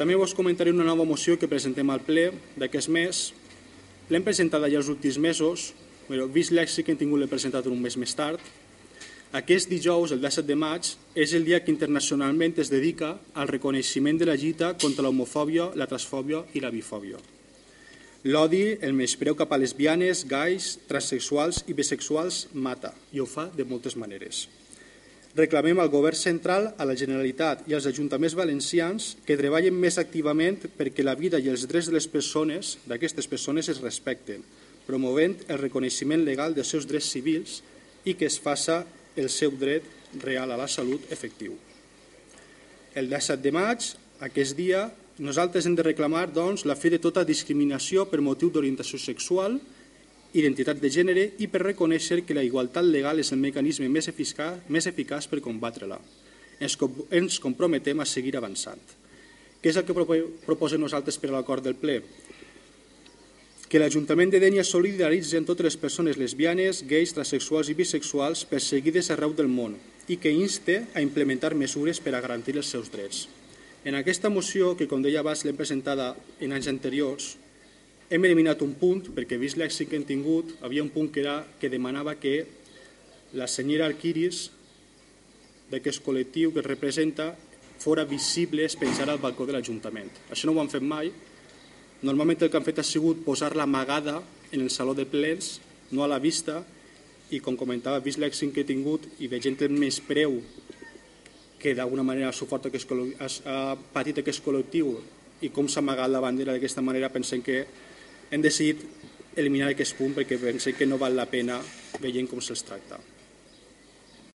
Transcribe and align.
També 0.00 0.14
vos 0.16 0.32
comentaré 0.32 0.72
una 0.72 0.86
nova 0.86 1.04
moció 1.04 1.34
que 1.36 1.44
presentem 1.44 1.90
al 1.92 2.00
ple 2.00 2.30
d'aquest 2.56 2.88
mes. 2.88 3.18
L'hem 4.08 4.22
presentada 4.24 4.70
ja 4.72 4.78
els 4.80 4.88
últims 4.88 5.18
mesos, 5.20 5.64
però 6.06 6.24
vist 6.24 6.54
l'èxit 6.56 6.86
que 6.86 6.94
hem 6.94 7.00
tingut 7.02 7.20
l'he 7.20 7.28
presentat 7.28 7.68
un 7.68 7.82
mes 7.84 7.98
més 8.00 8.14
tard. 8.16 8.40
Aquest 9.36 9.68
dijous, 9.68 10.14
el 10.16 10.22
17 10.22 10.48
de 10.48 10.56
maig, 10.56 10.88
és 11.12 11.34
el 11.36 11.44
dia 11.44 11.60
que 11.60 11.68
internacionalment 11.68 12.56
es 12.64 12.72
dedica 12.72 13.10
al 13.34 13.52
reconeixement 13.52 14.16
de 14.16 14.30
la 14.30 14.38
lluita 14.40 14.72
contra 14.80 15.04
l'homofòbia, 15.04 15.68
la 15.76 15.88
transfòbia 15.90 16.46
i 16.56 16.64
la 16.64 16.72
bifòbia. 16.72 17.20
L'odi, 18.24 18.78
el 18.80 18.96
menyspreu 18.96 19.36
cap 19.36 19.52
a 19.52 19.60
lesbianes, 19.60 20.24
gais, 20.24 20.78
transexuals 20.88 21.60
i 21.68 21.76
bisexuals 21.76 22.46
mata, 22.54 22.94
i 23.12 23.20
ho 23.20 23.28
fa 23.28 23.50
de 23.52 23.68
moltes 23.68 24.00
maneres. 24.00 24.46
Reclamem 25.36 25.78
al 25.78 25.90
govern 25.92 26.18
central, 26.18 26.72
a 26.74 26.84
la 26.88 26.96
Generalitat 26.98 27.62
i 27.70 27.74
als 27.76 27.86
ajuntaments 27.86 28.34
valencians 28.34 29.12
que 29.26 29.38
treballen 29.38 29.76
més 29.78 29.98
activament 30.02 30.58
perquè 30.78 31.04
la 31.06 31.14
vida 31.14 31.38
i 31.38 31.46
els 31.52 31.68
drets 31.70 31.86
de 31.86 31.94
les 31.94 32.08
persones, 32.10 32.78
d'aquestes 32.90 33.30
persones, 33.30 33.68
es 33.70 33.78
respecten, 33.78 34.42
promovent 34.88 35.36
el 35.46 35.60
reconeixement 35.62 36.24
legal 36.26 36.56
dels 36.56 36.72
seus 36.74 36.88
drets 36.90 37.12
civils 37.14 37.60
i 38.04 38.16
que 38.18 38.26
es 38.26 38.40
faça 38.42 38.82
el 39.14 39.30
seu 39.30 39.54
dret 39.54 39.86
real 40.24 40.50
a 40.50 40.58
la 40.58 40.66
salut 40.66 41.06
efectiu. 41.14 41.54
El 42.98 43.06
17 43.06 43.38
de 43.44 43.54
maig, 43.54 43.86
aquest 44.26 44.56
dia, 44.58 44.88
nosaltres 45.22 45.66
hem 45.68 45.76
de 45.78 45.86
reclamar 45.86 46.26
doncs, 46.34 46.66
la 46.66 46.74
fi 46.74 46.90
de 46.90 46.98
tota 46.98 47.22
discriminació 47.28 48.08
per 48.10 48.18
motiu 48.18 48.50
d'orientació 48.50 48.98
sexual, 48.98 49.60
identitat 50.32 50.78
de 50.80 50.90
gènere 50.92 51.26
i 51.42 51.48
per 51.50 51.62
reconèixer 51.64 52.22
que 52.26 52.36
la 52.36 52.44
igualtat 52.46 52.86
legal 52.86 53.18
és 53.18 53.32
el 53.34 53.40
mecanisme 53.42 53.88
més 53.88 54.08
eficaç, 54.10 54.66
més 54.68 54.86
eficaç 54.86 55.26
per 55.30 55.42
combatre-la. 55.44 55.98
Ens, 56.60 56.76
ens 57.10 57.38
comprometem 57.42 58.00
a 58.00 58.06
seguir 58.06 58.36
avançant. 58.36 58.82
Què 59.60 59.72
és 59.72 59.76
el 59.76 59.84
que 59.84 59.96
proposem 60.46 60.80
nosaltres 60.80 61.18
per 61.20 61.30
a 61.30 61.38
l'acord 61.38 61.64
del 61.64 61.76
ple? 61.76 62.00
Que 63.70 63.78
l'Ajuntament 63.78 64.32
de 64.32 64.40
Dènia 64.42 64.64
solidaritzi 64.66 65.36
amb 65.38 65.46
totes 65.46 65.68
les 65.68 65.76
persones 65.78 66.16
lesbianes, 66.18 66.82
gais, 66.90 67.12
transexuals 67.14 67.68
i 67.70 67.76
bisexuals 67.78 68.46
perseguides 68.50 69.12
arreu 69.14 69.34
del 69.36 69.50
món 69.52 69.76
i 70.10 70.16
que 70.18 70.32
inste 70.34 70.80
a 70.94 71.04
implementar 71.04 71.52
mesures 71.54 72.00
per 72.02 72.16
a 72.16 72.22
garantir 72.24 72.56
els 72.56 72.72
seus 72.72 72.90
drets. 72.90 73.28
En 73.84 73.94
aquesta 73.94 74.28
moció, 74.28 74.74
que 74.76 74.88
com 74.90 75.04
deia 75.04 75.22
abans 75.22 75.44
l'hem 75.46 75.56
presentada 75.56 76.10
en 76.40 76.52
anys 76.52 76.66
anteriors, 76.72 77.36
hem 78.10 78.24
eliminat 78.26 78.62
un 78.66 78.72
punt, 78.74 79.04
perquè 79.14 79.38
vist 79.38 79.58
l'èxit 79.60 79.88
que 79.88 79.94
hem 79.94 80.04
tingut, 80.06 80.56
havia 80.66 80.82
un 80.82 80.90
punt 80.90 81.12
que, 81.14 81.22
era, 81.22 81.44
que 81.60 81.70
demanava 81.70 82.16
que 82.18 82.42
la 83.38 83.46
senyera 83.46 83.86
Alquiris 83.86 84.48
d'aquest 85.70 86.02
col·lectiu 86.02 86.50
que 86.50 86.64
representa 86.66 87.30
fora 87.80 88.02
visible 88.04 88.64
es 88.66 88.74
penjara 88.76 89.14
al 89.14 89.22
balcó 89.22 89.46
de 89.46 89.54
l'Ajuntament. 89.54 90.10
Això 90.28 90.50
no 90.50 90.56
ho 90.56 90.60
han 90.60 90.72
fet 90.72 90.82
mai. 90.82 91.12
Normalment 92.02 92.42
el 92.42 92.50
que 92.50 92.58
han 92.58 92.66
fet 92.66 92.80
ha 92.82 92.86
sigut 92.86 93.22
posar-la 93.22 93.62
amagada 93.62 94.18
en 94.50 94.64
el 94.64 94.72
saló 94.74 94.96
de 94.98 95.06
plens, 95.06 95.60
no 95.94 96.02
a 96.02 96.10
la 96.10 96.18
vista, 96.18 96.64
i 97.30 97.38
com 97.38 97.54
comentava, 97.54 98.02
vist 98.02 98.18
l'èxit 98.18 98.50
que 98.50 98.64
he 98.64 98.66
tingut 98.66 99.06
i 99.22 99.30
veient 99.30 99.60
el 99.62 99.76
més 99.78 100.00
preu 100.02 100.40
que 101.62 101.76
d'alguna 101.78 102.02
manera 102.02 102.32
suporta 102.34 102.72
aquest, 102.72 102.90
ha 103.46 103.76
patit 103.94 104.18
aquest 104.18 104.42
col·lectiu 104.42 104.96
i 105.46 105.52
com 105.54 105.68
s'ha 105.70 105.78
amagat 105.84 106.10
la 106.10 106.24
bandera 106.24 106.56
d'aquesta 106.56 106.82
manera, 106.82 107.12
pensem 107.12 107.44
que 107.44 107.62
hem 108.30 108.42
decidit 108.42 108.82
eliminar 109.36 109.70
aquest 109.70 109.96
punt 109.98 110.14
perquè 110.16 110.38
pensem 110.40 110.76
que 110.76 110.86
no 110.86 110.98
val 110.98 111.16
la 111.18 111.28
pena 111.30 111.60
veient 112.02 112.28
com 112.30 112.42
se'ls 112.42 112.62
tracta. 112.66 112.98